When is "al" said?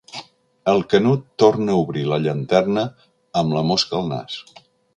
4.01-4.09